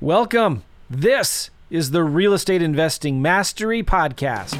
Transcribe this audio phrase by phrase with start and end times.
[0.00, 0.62] Welcome.
[0.88, 4.54] This is the Real Estate Investing Mastery Podcast.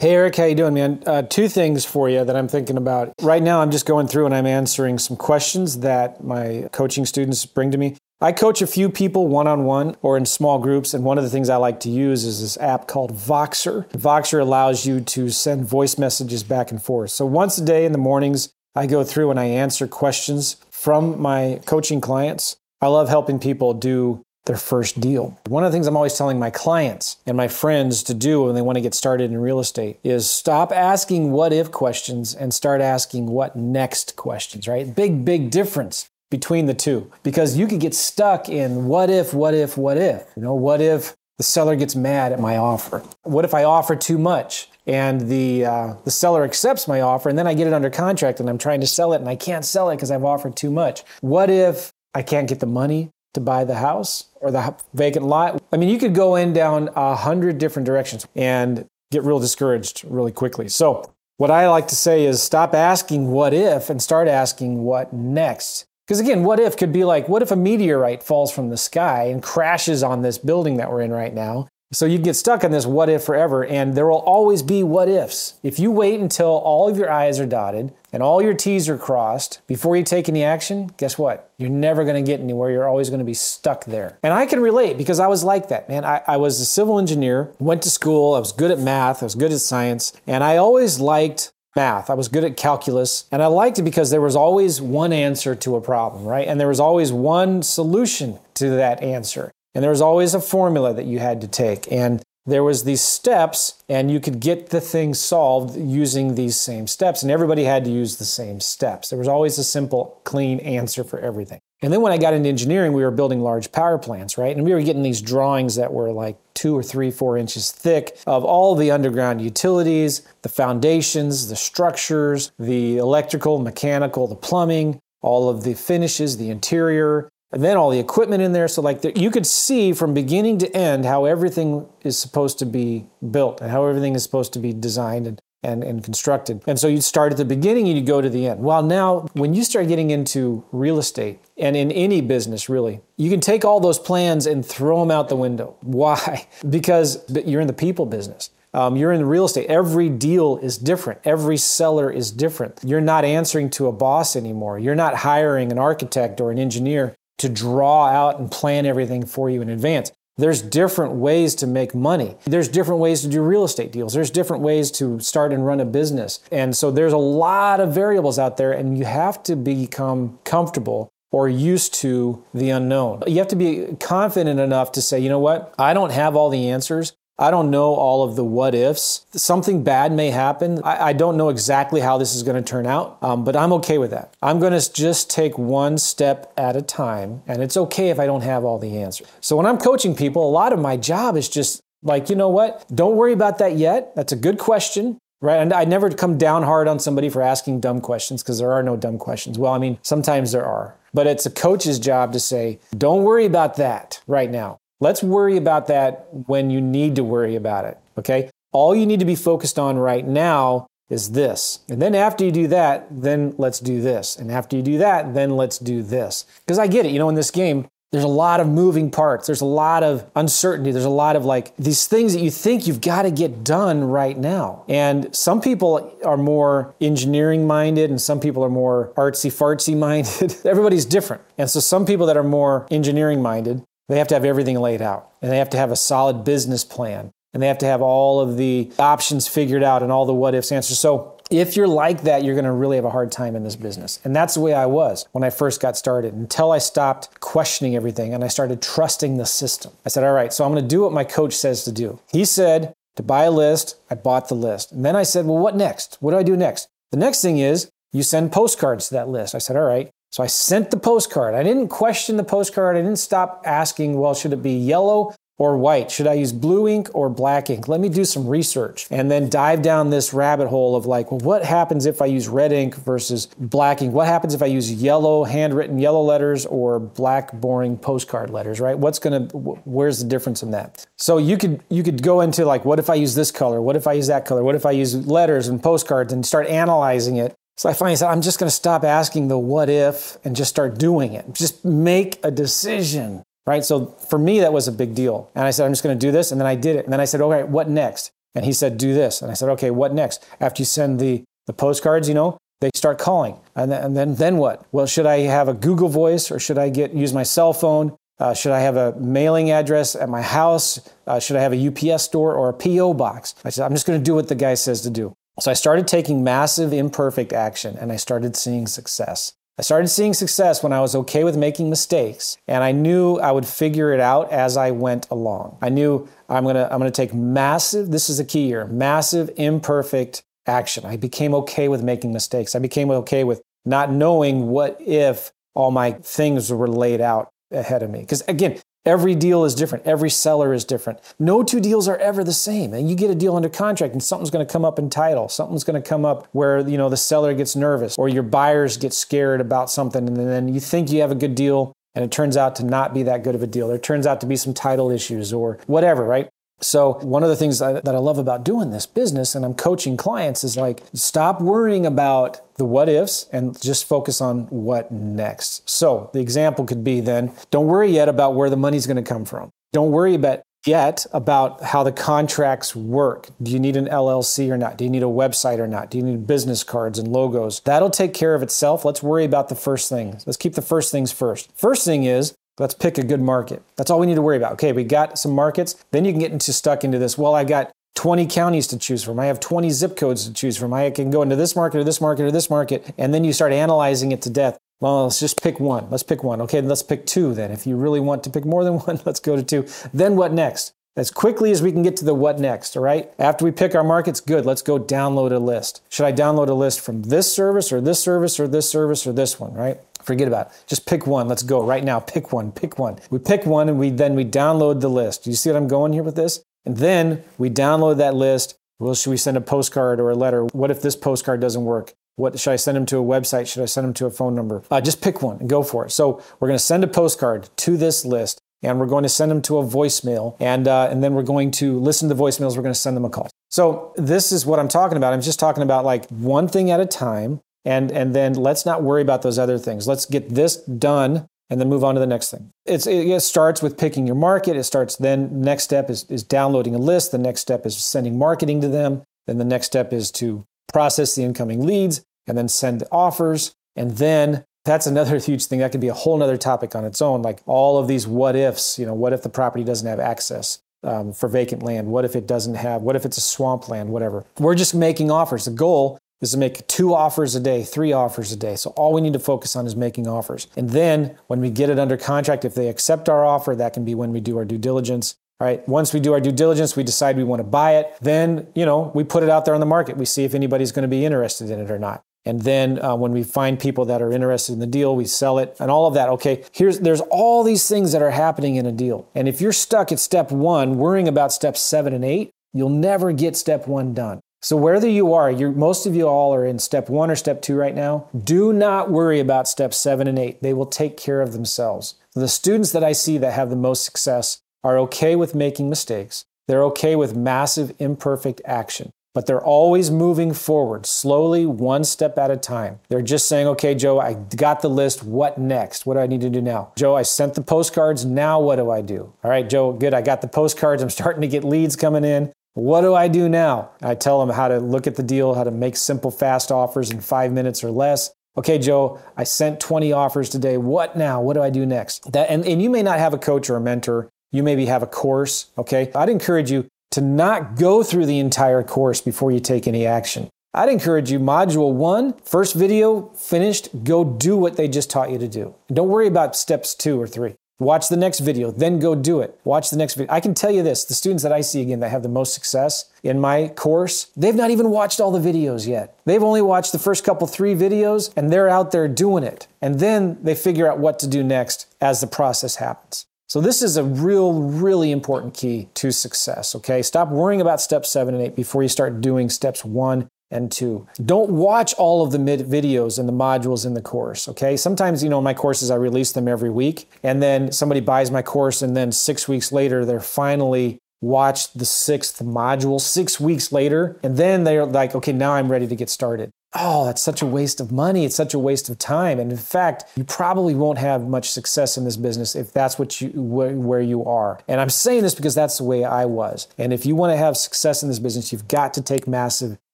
[0.00, 1.02] Hey Eric, how you doing, man?
[1.04, 3.60] Uh, two things for you that I'm thinking about right now.
[3.60, 7.76] I'm just going through and I'm answering some questions that my coaching students bring to
[7.76, 7.96] me.
[8.18, 11.24] I coach a few people one on one or in small groups, and one of
[11.24, 13.86] the things I like to use is this app called Voxer.
[13.90, 17.10] Voxer allows you to send voice messages back and forth.
[17.10, 21.20] So once a day in the mornings, I go through and I answer questions from
[21.20, 22.56] my coaching clients.
[22.80, 25.38] I love helping people do their first deal.
[25.48, 28.54] One of the things I'm always telling my clients and my friends to do when
[28.54, 32.54] they want to get started in real estate is stop asking what if questions and
[32.54, 34.94] start asking what next questions, right?
[34.94, 39.54] Big, big difference between the two because you could get stuck in what if, what
[39.54, 40.26] if, what if.
[40.36, 43.02] You know, what if the seller gets mad at my offer?
[43.22, 44.68] What if I offer too much?
[44.86, 48.40] and the uh, the seller accepts my offer and then I get it under contract
[48.40, 50.70] and I'm trying to sell it and I can't sell it because I've offered too
[50.70, 51.02] much.
[51.20, 55.62] What if I can't get the money to buy the house or the vacant lot?
[55.72, 60.04] I mean, you could go in down a hundred different directions and get real discouraged
[60.06, 60.68] really quickly.
[60.68, 65.12] So what I like to say is stop asking what if and start asking what
[65.12, 65.85] next.
[66.06, 69.24] Because again, what if could be like, what if a meteorite falls from the sky
[69.24, 71.66] and crashes on this building that we're in right now?
[71.92, 75.08] So you get stuck in this what if forever, and there will always be what
[75.08, 75.54] ifs.
[75.62, 78.98] If you wait until all of your I's are dotted and all your T's are
[78.98, 81.50] crossed before you take any action, guess what?
[81.58, 82.70] You're never going to get anywhere.
[82.70, 84.18] You're always going to be stuck there.
[84.24, 86.04] And I can relate because I was like that, man.
[86.04, 89.26] I, I was a civil engineer, went to school, I was good at math, I
[89.26, 92.10] was good at science, and I always liked math.
[92.10, 95.54] I was good at calculus, and I liked it because there was always one answer
[95.54, 96.48] to a problem, right?
[96.48, 99.52] And there was always one solution to that answer.
[99.74, 101.92] And there was always a formula that you had to take.
[101.92, 106.86] And there was these steps and you could get the thing solved using these same
[106.86, 110.60] steps and everybody had to use the same steps there was always a simple clean
[110.60, 113.98] answer for everything and then when i got into engineering we were building large power
[113.98, 117.36] plants right and we were getting these drawings that were like two or three four
[117.36, 124.34] inches thick of all the underground utilities the foundations the structures the electrical mechanical the
[124.34, 128.68] plumbing all of the finishes the interior and then all the equipment in there.
[128.68, 132.66] So like the, you could see from beginning to end how everything is supposed to
[132.66, 136.62] be built and how everything is supposed to be designed and, and, and constructed.
[136.66, 138.60] And so you'd start at the beginning and you go to the end.
[138.60, 143.30] Well, now when you start getting into real estate and in any business really, you
[143.30, 145.76] can take all those plans and throw them out the window.
[145.82, 146.46] Why?
[146.68, 148.50] Because you're in the people business.
[148.74, 149.68] Um, you're in real estate.
[149.68, 151.20] Every deal is different.
[151.24, 152.80] Every seller is different.
[152.84, 154.78] You're not answering to a boss anymore.
[154.78, 159.48] You're not hiring an architect or an engineer to draw out and plan everything for
[159.48, 160.12] you in advance.
[160.38, 162.36] There's different ways to make money.
[162.44, 164.12] There's different ways to do real estate deals.
[164.12, 166.40] There's different ways to start and run a business.
[166.52, 171.08] And so there's a lot of variables out there, and you have to become comfortable
[171.32, 173.22] or used to the unknown.
[173.26, 175.74] You have to be confident enough to say, you know what?
[175.78, 177.14] I don't have all the answers.
[177.38, 179.26] I don't know all of the what ifs.
[179.32, 180.80] Something bad may happen.
[180.82, 183.72] I, I don't know exactly how this is going to turn out, um, but I'm
[183.74, 184.34] okay with that.
[184.42, 188.26] I'm going to just take one step at a time, and it's okay if I
[188.26, 189.28] don't have all the answers.
[189.40, 192.48] So when I'm coaching people, a lot of my job is just like, you know
[192.48, 192.86] what?
[192.94, 194.14] Don't worry about that yet.
[194.16, 195.18] That's a good question.
[195.42, 195.56] Right.
[195.56, 198.82] And I never come down hard on somebody for asking dumb questions because there are
[198.82, 199.58] no dumb questions.
[199.58, 200.96] Well, I mean, sometimes there are.
[201.12, 204.78] But it's a coach's job to say, don't worry about that right now.
[205.00, 207.98] Let's worry about that when you need to worry about it.
[208.18, 208.50] Okay.
[208.72, 211.80] All you need to be focused on right now is this.
[211.88, 214.36] And then after you do that, then let's do this.
[214.36, 216.46] And after you do that, then let's do this.
[216.64, 217.12] Because I get it.
[217.12, 219.46] You know, in this game, there's a lot of moving parts.
[219.46, 220.90] There's a lot of uncertainty.
[220.92, 224.04] There's a lot of like these things that you think you've got to get done
[224.04, 224.84] right now.
[224.88, 230.56] And some people are more engineering minded and some people are more artsy fartsy minded.
[230.64, 231.42] Everybody's different.
[231.58, 235.02] And so some people that are more engineering minded they have to have everything laid
[235.02, 238.02] out and they have to have a solid business plan and they have to have
[238.02, 240.98] all of the options figured out and all the what ifs answers.
[240.98, 243.76] So if you're like that, you're going to really have a hard time in this
[243.76, 244.20] business.
[244.24, 247.96] And that's the way I was when I first got started until I stopped questioning
[247.96, 249.92] everything and I started trusting the system.
[250.04, 252.20] I said, all right, so I'm going to do what my coach says to do.
[252.30, 253.96] He said to buy a list.
[254.10, 254.92] I bought the list.
[254.92, 256.18] And then I said, well, what next?
[256.20, 256.88] What do I do next?
[257.10, 259.54] The next thing is you send postcards to that list.
[259.54, 261.54] I said, all right, so I sent the postcard.
[261.54, 262.94] I didn't question the postcard.
[262.94, 266.10] I didn't stop asking, well, should it be yellow or white?
[266.10, 267.88] Should I use blue ink or black ink?
[267.88, 271.40] Let me do some research and then dive down this rabbit hole of like, well,
[271.40, 274.12] what happens if I use red ink versus black ink?
[274.12, 278.98] What happens if I use yellow, handwritten yellow letters or black, boring postcard letters, right?
[278.98, 279.46] What's gonna,
[279.86, 281.06] where's the difference in that?
[281.16, 283.80] So you could, you could go into like, what if I use this color?
[283.80, 284.62] What if I use that color?
[284.62, 287.56] What if I use letters and postcards and start analyzing it?
[287.76, 290.70] So I finally said, I'm just going to stop asking the what if and just
[290.70, 291.52] start doing it.
[291.52, 293.84] Just make a decision right?
[293.84, 295.50] So for me, that was a big deal.
[295.54, 296.52] And I said, I'm just going to do this.
[296.52, 297.04] And then I did it.
[297.04, 298.30] And then I said, okay, what next?
[298.54, 299.42] And he said, do this.
[299.42, 300.46] And I said, okay, what next?
[300.60, 303.58] After you send the, the postcards, you know, they start calling.
[303.74, 304.86] And then, and then, then what?
[304.92, 308.16] Well, should I have a Google voice or should I get, use my cell phone?
[308.38, 311.00] Uh, should I have a mailing address at my house?
[311.26, 313.54] Uh, should I have a UPS store or a PO box?
[313.64, 315.34] I said, I'm just going to do what the guy says to do.
[315.58, 319.54] So I started taking massive imperfect action and I started seeing success.
[319.78, 323.52] I started seeing success when I was okay with making mistakes and I knew I
[323.52, 325.78] would figure it out as I went along.
[325.80, 328.86] I knew I'm going to I'm going to take massive this is a key here,
[328.86, 331.06] massive imperfect action.
[331.06, 332.74] I became okay with making mistakes.
[332.74, 338.02] I became okay with not knowing what if all my things were laid out ahead
[338.02, 338.20] of me.
[338.20, 340.04] Because again, Every deal is different.
[340.04, 341.20] Every seller is different.
[341.38, 342.92] No two deals are ever the same.
[342.92, 345.48] And you get a deal under contract and something's going to come up in title.
[345.48, 348.96] Something's going to come up where, you know, the seller gets nervous or your buyers
[348.96, 352.32] get scared about something and then you think you have a good deal and it
[352.32, 353.86] turns out to not be that good of a deal.
[353.86, 356.48] There turns out to be some title issues or whatever, right?
[356.80, 360.16] So, one of the things that I love about doing this business and I'm coaching
[360.16, 365.88] clients is like, stop worrying about the what ifs and just focus on what next.
[365.88, 369.22] So, the example could be then don't worry yet about where the money's going to
[369.22, 369.70] come from.
[369.92, 373.48] Don't worry about yet about how the contracts work.
[373.62, 374.96] Do you need an LLC or not?
[374.96, 376.10] Do you need a website or not?
[376.10, 377.80] Do you need business cards and logos?
[377.80, 379.04] That'll take care of itself.
[379.04, 380.46] Let's worry about the first things.
[380.46, 381.70] Let's keep the first things first.
[381.76, 383.82] First thing is Let's pick a good market.
[383.96, 384.72] That's all we need to worry about.
[384.72, 386.04] Okay, we got some markets.
[386.10, 387.38] Then you can get into stuck into this.
[387.38, 389.40] Well, I got 20 counties to choose from.
[389.40, 390.92] I have 20 zip codes to choose from.
[390.92, 393.14] I can go into this market or this market or this market.
[393.16, 394.78] And then you start analyzing it to death.
[395.00, 396.08] Well, let's just pick one.
[396.10, 396.60] Let's pick one.
[396.62, 397.70] Okay, let's pick two then.
[397.70, 399.86] If you really want to pick more than one, let's go to two.
[400.12, 400.92] Then what next?
[401.16, 403.32] As quickly as we can get to the what next, all right?
[403.38, 406.02] After we pick our markets, good, let's go download a list.
[406.10, 409.32] Should I download a list from this service or this service or this service or
[409.32, 409.98] this one, right?
[410.26, 410.84] Forget about it.
[410.88, 411.46] Just pick one.
[411.46, 412.18] Let's go right now.
[412.18, 412.72] Pick one.
[412.72, 413.18] Pick one.
[413.30, 415.46] We pick one and we then we download the list.
[415.46, 416.62] You see what I'm going here with this?
[416.84, 418.76] And then we download that list.
[418.98, 420.64] Well, should we send a postcard or a letter?
[420.64, 422.12] What if this postcard doesn't work?
[422.34, 423.66] What should I send them to a website?
[423.68, 424.82] Should I send them to a phone number?
[424.90, 426.10] Uh, just pick one and go for it.
[426.10, 429.50] So we're going to send a postcard to this list, and we're going to send
[429.50, 432.76] them to a voicemail, and uh, and then we're going to listen to the voicemails.
[432.76, 433.48] We're going to send them a call.
[433.70, 435.32] So this is what I'm talking about.
[435.32, 439.02] I'm just talking about like one thing at a time and and then let's not
[439.02, 440.06] worry about those other things.
[440.06, 442.70] Let's get this done and then move on to the next thing.
[442.84, 444.76] It's, it starts with picking your market.
[444.76, 447.32] It starts then next step is, is downloading a list.
[447.32, 449.22] The next step is sending marketing to them.
[449.46, 453.74] Then the next step is to process the incoming leads and then send offers.
[453.96, 455.80] And then that's another huge thing.
[455.80, 457.42] That could be a whole other topic on its own.
[457.42, 460.80] Like all of these what ifs, you know, what if the property doesn't have access?
[461.02, 462.08] Um, for vacant land?
[462.08, 463.02] What if it doesn't have?
[463.02, 464.08] What if it's a swamp land?
[464.08, 464.44] Whatever.
[464.58, 465.66] We're just making offers.
[465.66, 468.76] The goal is to make two offers a day, three offers a day.
[468.76, 470.66] So all we need to focus on is making offers.
[470.76, 474.04] And then when we get it under contract, if they accept our offer, that can
[474.04, 475.36] be when we do our due diligence.
[475.58, 475.86] All right.
[475.88, 478.14] Once we do our due diligence, we decide we want to buy it.
[478.20, 480.18] Then, you know, we put it out there on the market.
[480.18, 482.22] We see if anybody's going to be interested in it or not.
[482.44, 485.58] And then uh, when we find people that are interested in the deal, we sell
[485.58, 486.28] it and all of that.
[486.28, 489.28] Okay, here's there's all these things that are happening in a deal.
[489.34, 493.32] And if you're stuck at step one, worrying about step seven and eight, you'll never
[493.32, 494.40] get step one done.
[494.66, 497.76] So whether you are, most of you all are in step one or step two
[497.76, 500.60] right now, do not worry about steps seven and eight.
[500.60, 502.16] They will take care of themselves.
[502.34, 506.46] The students that I see that have the most success are okay with making mistakes.
[506.66, 512.50] They're okay with massive imperfect action, but they're always moving forward, slowly, one step at
[512.50, 512.98] a time.
[513.08, 515.22] They're just saying, okay, Joe, I got the list.
[515.22, 516.06] What next?
[516.06, 516.90] What do I need to do now?
[516.96, 518.24] Joe, I sent the postcards.
[518.24, 519.32] Now what do I do?
[519.44, 520.12] All right, Joe, good.
[520.12, 521.04] I got the postcards.
[521.04, 522.52] I'm starting to get leads coming in.
[522.76, 523.92] What do I do now?
[524.02, 527.10] I tell them how to look at the deal, how to make simple, fast offers
[527.10, 528.34] in five minutes or less.
[528.58, 530.76] Okay, Joe, I sent 20 offers today.
[530.76, 531.40] What now?
[531.40, 532.30] What do I do next?
[532.32, 534.28] That, and, and you may not have a coach or a mentor.
[534.52, 535.70] You maybe have a course.
[535.78, 536.12] Okay.
[536.14, 540.50] I'd encourage you to not go through the entire course before you take any action.
[540.74, 545.38] I'd encourage you, module one, first video finished, go do what they just taught you
[545.38, 545.74] to do.
[545.90, 547.54] Don't worry about steps two or three.
[547.78, 549.60] Watch the next video, then go do it.
[549.64, 550.32] Watch the next video.
[550.32, 552.54] I can tell you this the students that I see again that have the most
[552.54, 556.18] success in my course, they've not even watched all the videos yet.
[556.24, 559.66] They've only watched the first couple, three videos, and they're out there doing it.
[559.82, 563.26] And then they figure out what to do next as the process happens.
[563.48, 566.74] So, this is a real, really important key to success.
[566.74, 567.02] Okay.
[567.02, 571.06] Stop worrying about step seven and eight before you start doing steps one and two.
[571.24, 574.48] Don't watch all of the videos and the modules in the course.
[574.48, 574.76] Okay.
[574.76, 577.10] Sometimes, you know, my courses, I release them every week.
[577.22, 581.86] And then somebody buys my course, and then six weeks later, they're finally watched the
[581.86, 584.20] sixth module six weeks later.
[584.22, 587.46] And then they're like, okay, now I'm ready to get started oh, that's such a
[587.46, 588.24] waste of money.
[588.24, 589.38] It's such a waste of time.
[589.40, 593.20] And in fact, you probably won't have much success in this business if that's what
[593.20, 594.58] you where you are.
[594.68, 596.68] And I'm saying this because that's the way I was.
[596.78, 599.78] And if you want to have success in this business, you've got to take massive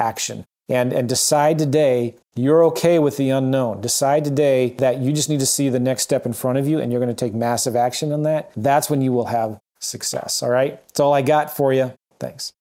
[0.00, 0.46] action.
[0.68, 3.80] And, and decide today you're okay with the unknown.
[3.80, 6.78] Decide today that you just need to see the next step in front of you
[6.78, 8.52] and you're going to take massive action on that.
[8.56, 10.42] That's when you will have success.
[10.42, 10.80] All right.
[10.88, 11.92] That's all I got for you.
[12.18, 12.52] Thanks.